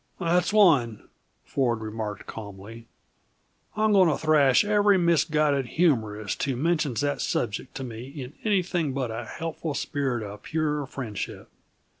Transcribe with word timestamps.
"That's 0.19 0.51
one," 0.51 1.09
Ford 1.45 1.81
remarked 1.81 2.25
calmly. 2.25 2.87
"I'm 3.75 3.91
going 3.91 4.09
to 4.09 4.17
thrash 4.17 4.65
every 4.65 4.97
misguided 4.97 5.67
humorist 5.77 6.41
who 6.41 6.55
mentions 6.55 7.01
that 7.01 7.21
subject 7.21 7.75
to 7.75 7.83
me 7.83 8.07
in 8.07 8.33
anything 8.43 8.93
but 8.93 9.11
a 9.11 9.25
helpful 9.25 9.75
spirit 9.75 10.23
of 10.23 10.41
pure 10.41 10.87
friendship. 10.87 11.49